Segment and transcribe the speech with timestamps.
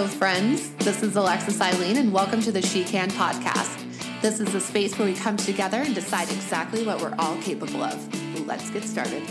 [0.00, 0.70] Hello, friends.
[0.76, 3.84] This is Alexis Eileen, and welcome to the She Can podcast.
[4.22, 7.82] This is a space where we come together and decide exactly what we're all capable
[7.82, 8.46] of.
[8.46, 9.22] Let's get started.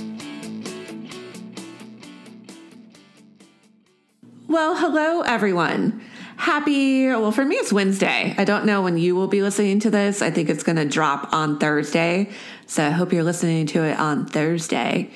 [4.48, 6.04] Well, hello, everyone.
[6.40, 8.34] Happy, well, for me, it's Wednesday.
[8.38, 10.22] I don't know when you will be listening to this.
[10.22, 12.30] I think it's going to drop on Thursday.
[12.66, 15.12] So I hope you're listening to it on Thursday.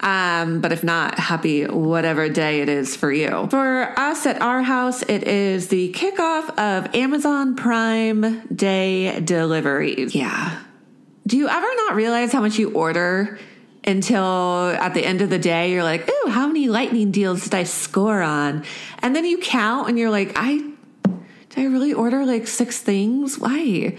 [0.00, 3.48] Um, but if not, happy whatever day it is for you.
[3.48, 10.14] For us at our house, it is the kickoff of Amazon Prime Day deliveries.
[10.14, 10.60] Yeah.
[11.26, 13.38] Do you ever not realize how much you order
[13.86, 17.54] until at the end of the day you're like, "Ooh, how many lightning deals did
[17.54, 18.64] I score on?"
[19.00, 20.62] And then you count and you're like, "I
[21.50, 23.38] did I really order like six things?
[23.38, 23.96] Why?"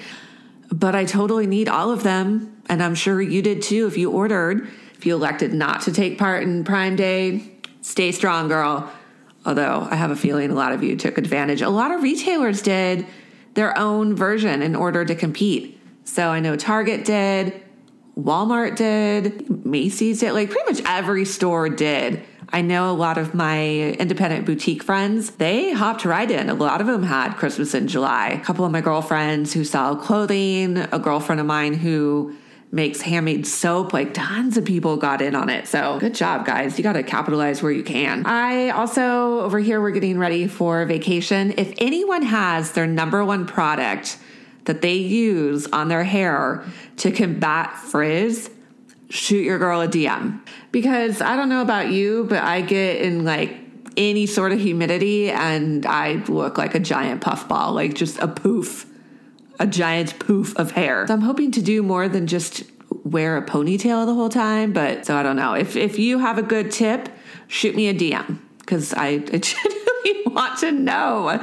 [0.72, 4.12] But I totally need all of them, and I'm sure you did too if you
[4.12, 4.68] ordered.
[4.98, 7.44] If you elected not to take part in Prime Day,
[7.82, 8.92] stay strong, girl.
[9.46, 11.62] Although I have a feeling a lot of you took advantage.
[11.62, 13.06] A lot of retailers did
[13.54, 15.80] their own version in order to compete.
[16.04, 17.54] So I know Target did,
[18.18, 22.24] Walmart did, Macy's did, like pretty much every store did.
[22.50, 23.62] I know a lot of my
[24.00, 26.50] independent boutique friends, they hopped right in.
[26.50, 28.30] A lot of them had Christmas in July.
[28.30, 32.34] A couple of my girlfriends who sell clothing, a girlfriend of mine who
[32.72, 33.94] makes handmade soap.
[33.94, 35.68] Like tons of people got in on it.
[35.68, 36.78] So good job, guys.
[36.78, 38.26] You got to capitalize where you can.
[38.26, 41.54] I also, over here, we're getting ready for vacation.
[41.58, 44.18] If anyone has their number one product
[44.68, 46.64] that they use on their hair
[46.98, 48.50] to combat frizz,
[49.10, 50.40] shoot your girl a DM.
[50.72, 53.58] Because I don't know about you, but I get in like
[53.98, 58.86] any sort of humidity and I look like a giant puffball, like just a poof
[59.60, 61.08] a giant poof of hair.
[61.08, 62.64] So I'm hoping to do more than just
[63.04, 64.74] wear a ponytail the whole time.
[64.74, 65.54] But so I don't know.
[65.54, 67.10] If if you have a good tip,
[67.48, 71.42] shoot me a DM because I, I genuinely want to know uh,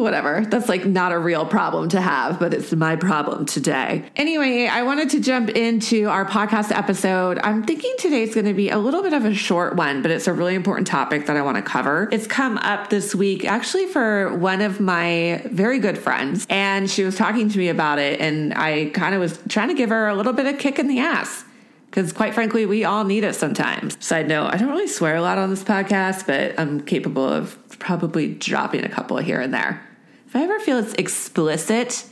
[0.00, 0.44] whatever.
[0.46, 4.04] That's like not a real problem to have, but it's my problem today.
[4.16, 7.38] Anyway, I wanted to jump into our podcast episode.
[7.42, 10.26] I'm thinking today's going to be a little bit of a short one, but it's
[10.26, 12.08] a really important topic that I want to cover.
[12.12, 17.04] It's come up this week actually for one of my very good friends, and she
[17.04, 20.08] was talking to me about it, and I kind of was trying to give her
[20.08, 21.44] a little bit of kick in the ass
[21.90, 23.96] because quite frankly, we all need it sometimes.
[24.04, 27.58] Side note, I don't really swear a lot on this podcast, but I'm capable of
[27.80, 29.84] probably dropping a couple here and there.
[30.30, 32.04] If I ever feel it's explicit,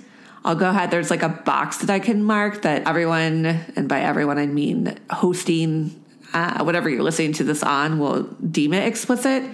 [0.45, 0.91] I'll go ahead.
[0.91, 4.99] There's like a box that I can mark that everyone, and by everyone I mean
[5.09, 9.49] hosting, uh, whatever you're listening to this on, will deem it explicit.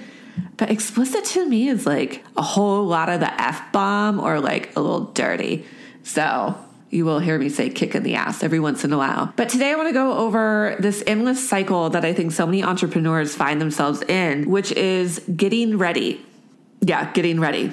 [0.56, 4.74] But explicit to me is like a whole lot of the F bomb or like
[4.76, 5.66] a little dirty.
[6.02, 6.56] So
[6.88, 9.30] you will hear me say kick in the ass every once in a while.
[9.36, 12.64] But today I want to go over this endless cycle that I think so many
[12.64, 16.24] entrepreneurs find themselves in, which is getting ready.
[16.80, 17.70] Yeah, getting ready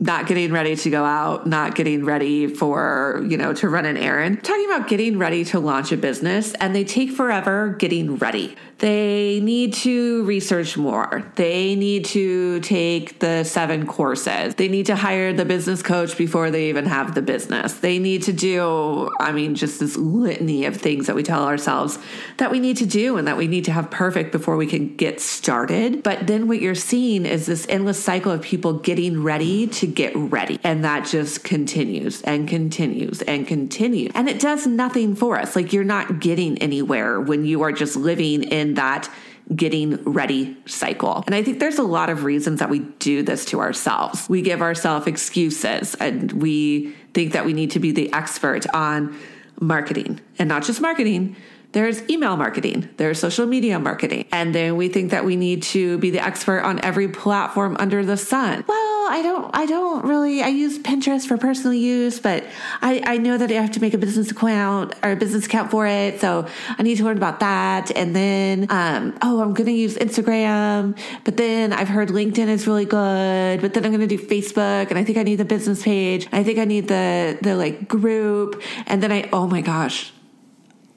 [0.00, 3.96] not getting ready to go out, not getting ready for, you know, to run an
[3.96, 4.44] errand.
[4.44, 8.56] talking about getting ready to launch a business and they take forever getting ready.
[8.78, 11.24] They need to research more.
[11.34, 14.54] They need to take the seven courses.
[14.54, 17.74] They need to hire the business coach before they even have the business.
[17.74, 21.98] They need to do, I mean, just this litany of things that we tell ourselves
[22.36, 24.94] that we need to do and that we need to have perfect before we can
[24.94, 26.04] get started.
[26.04, 30.14] But then what you're seeing is this endless cycle of people getting ready to get
[30.14, 30.58] ready.
[30.64, 34.12] And that just continues and continues and continues.
[34.14, 35.56] And it does nothing for us.
[35.56, 39.10] Like you're not getting anywhere when you are just living in that
[39.54, 41.24] getting ready cycle.
[41.26, 44.28] And I think there's a lot of reasons that we do this to ourselves.
[44.28, 49.16] We give ourselves excuses and we think that we need to be the expert on
[49.60, 51.34] marketing and not just marketing
[51.72, 54.26] there's email marketing, there's social media marketing.
[54.32, 58.04] And then we think that we need to be the expert on every platform under
[58.04, 58.64] the sun.
[58.66, 62.44] Well, I don't I don't really I use Pinterest for personal use, but
[62.82, 65.70] I, I know that I have to make a business account or a business account
[65.70, 66.20] for it.
[66.20, 66.46] So
[66.78, 67.90] I need to learn about that.
[67.96, 72.84] And then um, oh I'm gonna use Instagram, but then I've heard LinkedIn is really
[72.84, 76.28] good, but then I'm gonna do Facebook and I think I need the business page.
[76.32, 78.62] I think I need the the like group.
[78.86, 80.12] And then I oh my gosh,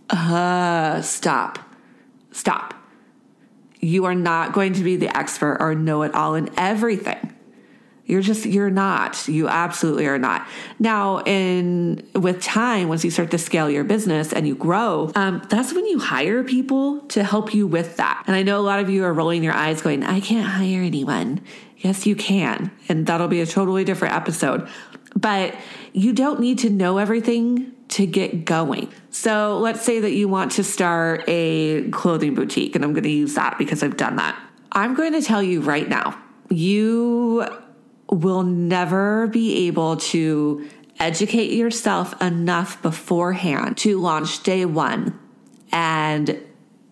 [0.10, 1.60] uh, stop.
[2.32, 2.74] Stop.
[3.80, 7.36] You are not going to be the expert or know it all in everything.
[8.06, 9.28] You're just you're not.
[9.28, 10.48] You absolutely are not.
[10.80, 15.42] Now, in with time, once you start to scale your business and you grow, um,
[15.50, 18.24] that's when you hire people to help you with that.
[18.28, 20.82] And I know a lot of you are rolling your eyes, going, "I can't hire
[20.82, 21.42] anyone."
[21.78, 24.68] Yes, you can, and that'll be a totally different episode.
[25.16, 25.56] But
[25.94, 28.90] you don't need to know everything to get going.
[29.10, 33.10] So let's say that you want to start a clothing boutique, and I'm going to
[33.10, 34.40] use that because I've done that.
[34.72, 36.18] I'm going to tell you right now,
[36.50, 37.48] You
[38.12, 40.70] will never be able to
[41.00, 45.18] educate yourself enough beforehand to launch day one
[45.72, 46.40] and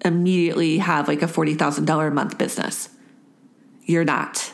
[0.03, 2.89] immediately have like a $40,000 a month business.
[3.83, 4.53] You're not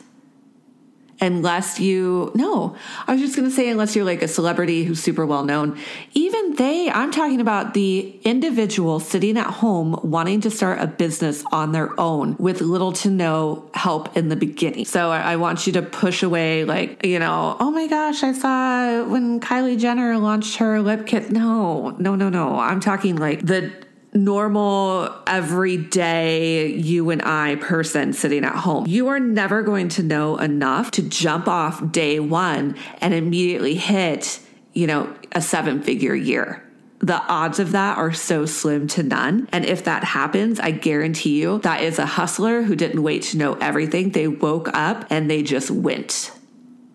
[1.21, 2.75] unless you no.
[3.07, 5.77] I was just going to say unless you're like a celebrity who's super well known
[6.13, 11.43] even they i'm talking about the individual sitting at home wanting to start a business
[11.51, 14.85] on their own with little to no help in the beginning.
[14.85, 19.03] So i want you to push away like you know oh my gosh i saw
[19.05, 21.31] when kylie jenner launched her lip kit.
[21.31, 22.59] No no no no.
[22.59, 23.71] I'm talking like the
[24.15, 28.87] normal, everyday you and I person sitting at home.
[28.87, 34.39] You are never going to know enough to jump off day one and immediately hit,
[34.73, 36.61] you know, a seven figure year.
[36.99, 39.49] The odds of that are so slim to none.
[39.51, 43.37] And if that happens, I guarantee you that is a hustler who didn't wait to
[43.37, 44.11] know everything.
[44.11, 46.31] They woke up and they just went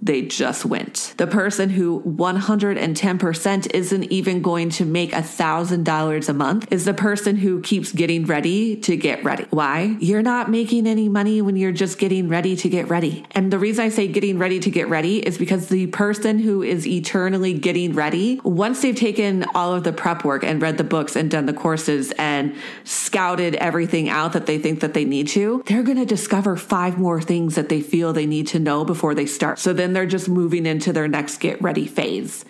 [0.03, 1.15] they just went.
[1.19, 6.85] The person who 110% isn't even going to make a thousand dollars a month is
[6.85, 9.47] the person who keeps getting ready to get ready.
[9.51, 9.97] Why?
[10.01, 13.25] You're not making any money when you're just getting ready to get ready.
[13.33, 16.63] And the reason I say getting ready to get ready is because the person who
[16.63, 20.85] is eternally getting ready, once they've taken all of the prep work and read the
[20.85, 22.55] books and done the courses and
[22.85, 26.99] scouted everything out that they think that they need to, they're going to discover five
[26.99, 29.59] more things that they feel they need to know before they start.
[29.59, 32.45] So then they're just moving into their next get ready phase.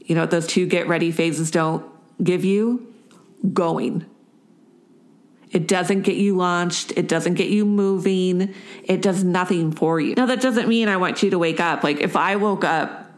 [0.00, 1.84] You know what those two get ready phases don't
[2.22, 2.92] give you?
[3.52, 4.04] Going.
[5.50, 6.92] It doesn't get you launched.
[6.96, 8.54] It doesn't get you moving.
[8.84, 10.14] It does nothing for you.
[10.14, 11.82] Now, that doesn't mean I want you to wake up.
[11.82, 13.10] Like, if I woke up,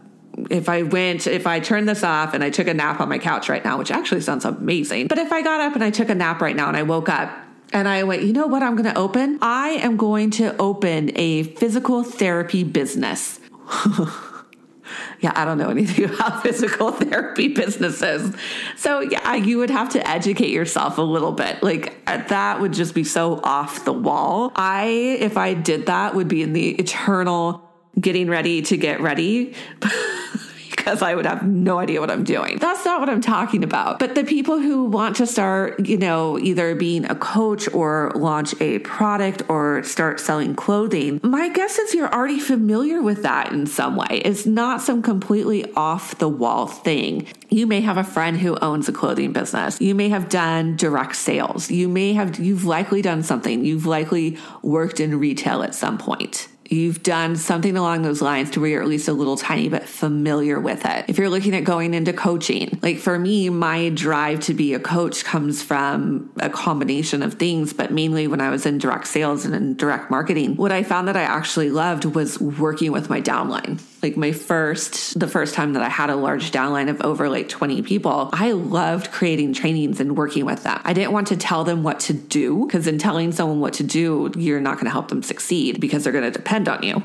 [0.50, 3.19] if I went, if I turned this off and I took a nap on my
[3.19, 6.09] couch right now, which actually sounds amazing, but if I got up and I took
[6.09, 7.31] a nap right now and I woke up
[7.73, 9.38] and I went, you know what I'm going to open?
[9.43, 13.41] I am going to open a physical therapy business.
[15.21, 18.35] yeah, I don't know anything about physical therapy businesses.
[18.77, 21.63] So, yeah, you would have to educate yourself a little bit.
[21.63, 24.53] Like, uh, that would just be so off the wall.
[24.57, 24.87] I,
[25.21, 29.55] if I did that, would be in the eternal getting ready to get ready.
[30.85, 32.59] because I would have no idea what I'm doing.
[32.59, 33.99] That's not what I'm talking about.
[33.99, 38.55] But the people who want to start, you know, either being a coach or launch
[38.61, 43.67] a product or start selling clothing, my guess is you're already familiar with that in
[43.67, 44.21] some way.
[44.27, 47.29] It's not some completely off the wall thing.
[47.49, 49.81] You may have a friend who owns a clothing business.
[49.81, 51.71] You may have done direct sales.
[51.71, 53.65] You may have, you've likely done something.
[53.65, 58.61] You've likely worked in retail at some point you've done something along those lines to
[58.61, 61.05] where you're at least a little tiny bit familiar with it.
[61.09, 64.81] If you're looking at going into coaching, like for me, my drive to be a
[64.81, 69.45] coach comes from a combination of things, but mainly when I was in direct sales
[69.45, 73.21] and in direct marketing, what I found that I actually loved was working with my
[73.21, 77.29] downline like my first the first time that I had a large downline of over
[77.29, 80.81] like 20 people, I loved creating trainings and working with them.
[80.85, 83.83] I didn't want to tell them what to do because in telling someone what to
[83.83, 87.03] do, you're not going to help them succeed because they're going to depend on you.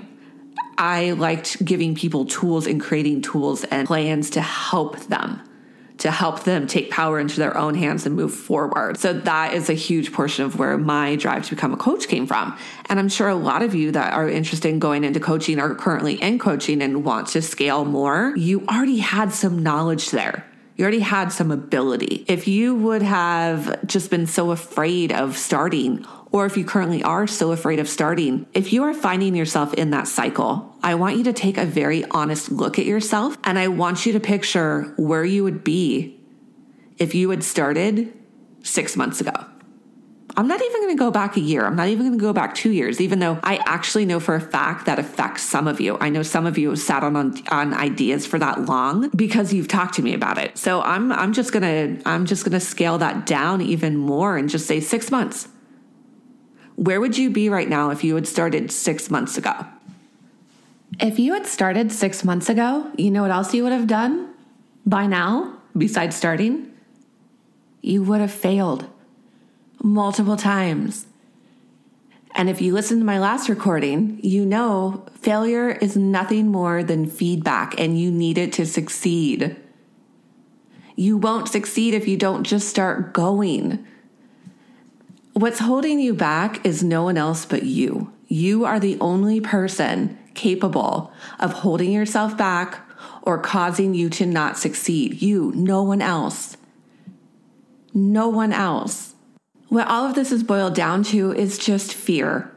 [0.78, 5.42] I liked giving people tools and creating tools and plans to help them
[6.00, 8.98] to help them take power into their own hands and move forward.
[8.98, 12.26] So that is a huge portion of where my drive to become a coach came
[12.26, 12.58] from.
[12.88, 15.76] And I'm sure a lot of you that are interested in going into coaching are
[15.76, 18.34] currently in coaching and want to scale more.
[18.36, 20.49] You already had some knowledge there.
[20.80, 22.24] You already had some ability.
[22.30, 27.28] If you would have just been so afraid of starting or if you currently are
[27.28, 31.26] so afraid of starting, if you are finding yourself in that cycle, I want you
[31.26, 35.26] to take a very honest look at yourself and I want you to picture where
[35.26, 36.18] you would be
[36.98, 38.14] if you had started
[38.64, 39.49] six months ago.
[40.40, 41.66] I'm not even going to go back a year.
[41.66, 44.36] I'm not even going to go back two years, even though I actually know for
[44.36, 45.98] a fact that affects some of you.
[46.00, 49.54] I know some of you have sat on, on, on ideas for that long because
[49.54, 50.58] you've talked to me about it.
[50.58, 51.64] So I'm, I'm just going
[51.98, 55.50] to, I'm just going to scale that down even more and just say six months.
[56.78, 59.66] Where would you be right now if you had started six months ago?
[61.02, 64.34] If you had started six months ago, you know what else you would have done
[64.86, 66.72] by now, besides starting?
[67.82, 68.88] You would have failed
[69.82, 71.08] multiple times.
[72.36, 77.10] And if you listen to my last recording, you know failure is nothing more than
[77.10, 79.58] feedback and you need it to succeed.
[80.96, 83.86] You won't succeed if you don't just start going.
[85.34, 88.14] What's holding you back is no one else but you.
[88.28, 92.82] You are the only person capable of holding yourself back
[93.22, 95.22] or causing you to not succeed.
[95.22, 96.58] You, no one else.
[97.94, 99.09] No one else.
[99.70, 102.52] What all of this is boiled down to is just fear.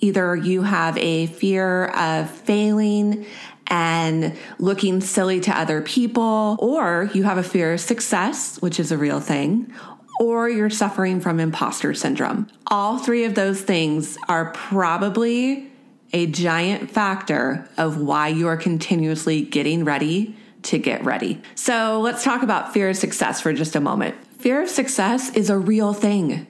[0.00, 3.24] Either you have a fear of failing
[3.68, 8.92] and looking silly to other people, or you have a fear of success, which is
[8.92, 9.72] a real thing,
[10.20, 12.46] or you're suffering from imposter syndrome.
[12.66, 15.70] All three of those things are probably
[16.12, 21.40] a giant factor of why you are continuously getting ready to get ready.
[21.54, 24.16] So let's talk about fear of success for just a moment.
[24.38, 26.46] Fear of success is a real thing.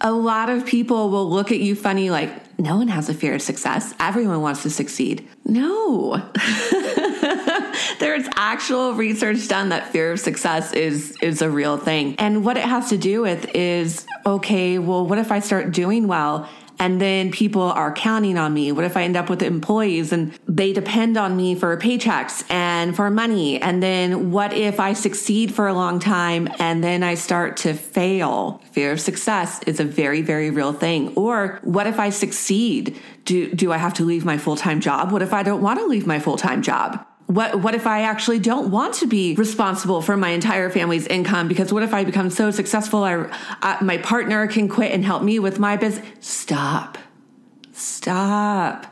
[0.00, 3.34] A lot of people will look at you funny like, no one has a fear
[3.34, 3.94] of success.
[4.00, 5.28] Everyone wants to succeed.
[5.44, 6.16] No.
[7.98, 12.14] There's actual research done that fear of success is is a real thing.
[12.18, 16.08] And what it has to do with is okay, well, what if I start doing
[16.08, 18.72] well and then people are counting on me?
[18.72, 22.94] What if I end up with employees and they depend on me for paychecks and
[22.94, 23.60] for money?
[23.60, 27.74] And then what if I succeed for a long time and then I start to
[27.74, 28.62] fail?
[28.72, 31.14] Fear of success is a very, very real thing.
[31.16, 32.98] Or what if I succeed?
[33.24, 35.12] Do, do I have to leave my full time job?
[35.12, 37.04] What if I don't want to leave my full time job?
[37.26, 41.48] What what if I actually don't want to be responsible for my entire family's income?
[41.48, 43.28] Because what if I become so successful, I,
[43.62, 46.06] I my partner can quit and help me with my business?
[46.20, 46.98] Stop,
[47.72, 48.86] stop,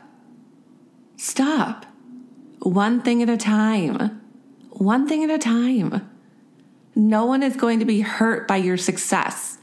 [1.15, 1.85] stop.
[2.59, 4.21] One thing at a time.
[4.71, 6.09] One thing at a time.
[6.95, 9.59] No one is going to be hurt by your success.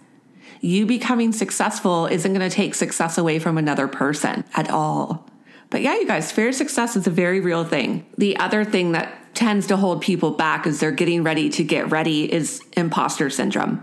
[0.60, 5.28] You becoming successful isn't going to take success away from another person at all.
[5.72, 8.04] But yeah, you guys, fear of success is a very real thing.
[8.18, 11.90] The other thing that tends to hold people back as they're getting ready to get
[11.90, 13.82] ready is imposter syndrome.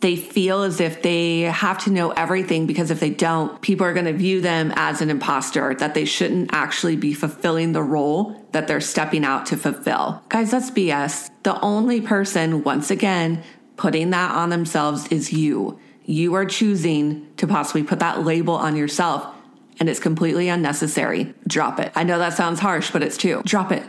[0.00, 3.92] They feel as if they have to know everything because if they don't, people are
[3.92, 8.42] going to view them as an imposter, that they shouldn't actually be fulfilling the role
[8.52, 10.22] that they're stepping out to fulfill.
[10.30, 11.28] Guys, that's BS.
[11.42, 13.42] The only person, once again,
[13.76, 15.78] putting that on themselves is you.
[16.06, 19.33] You are choosing to possibly put that label on yourself
[19.80, 21.34] and it's completely unnecessary.
[21.46, 21.92] Drop it.
[21.94, 23.42] I know that sounds harsh, but it's true.
[23.44, 23.82] Drop it.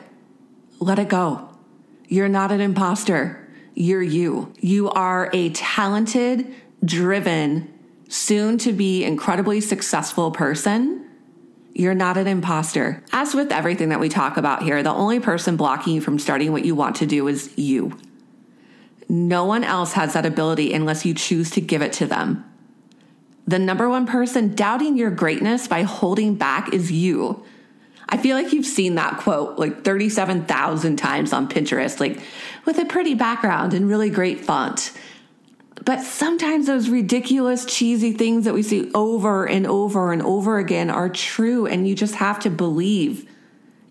[0.80, 1.50] Let it go.
[2.08, 3.48] You're not an imposter.
[3.74, 4.54] You're you.
[4.60, 7.72] You are a talented, driven,
[8.08, 11.10] soon to be incredibly successful person.
[11.74, 13.04] You're not an imposter.
[13.12, 16.52] As with everything that we talk about here, the only person blocking you from starting
[16.52, 17.98] what you want to do is you.
[19.10, 22.46] No one else has that ability unless you choose to give it to them.
[23.48, 27.44] The number one person doubting your greatness by holding back is you.
[28.10, 32.20] I feel like you've seen that quote like 37,000 times on Pinterest, like
[32.66, 34.92] with a pretty background and really great font.
[35.84, 40.90] But sometimes those ridiculous, cheesy things that we see over and over and over again
[40.90, 43.30] are true, and you just have to believe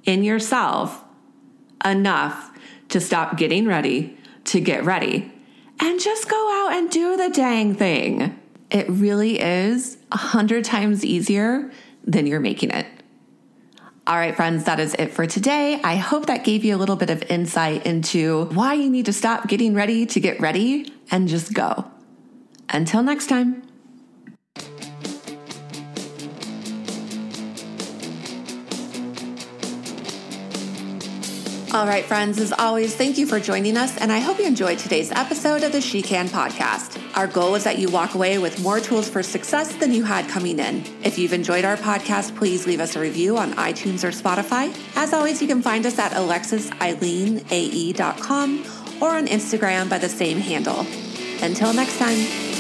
[0.05, 1.05] in yourself
[1.85, 2.51] enough
[2.89, 5.33] to stop getting ready to get ready
[5.81, 8.39] and just go out and do the dang thing.
[8.75, 11.71] It really is a hundred times easier
[12.05, 12.87] than you're making it.
[14.05, 15.81] All right, friends, that is it for today.
[15.85, 19.13] I hope that gave you a little bit of insight into why you need to
[19.13, 21.89] stop getting ready to get ready and just go.
[22.69, 23.64] Until next time.
[31.75, 34.79] All right, friends, as always, thank you for joining us, and I hope you enjoyed
[34.79, 37.03] today's episode of the She Can podcast.
[37.17, 40.29] Our goal is that you walk away with more tools for success than you had
[40.29, 40.85] coming in.
[41.03, 44.73] If you've enjoyed our podcast, please leave us a review on iTunes or Spotify.
[44.95, 48.65] As always, you can find us at alexiseileneae.com
[49.03, 50.87] or on Instagram by the same handle.
[51.43, 52.54] Until next time.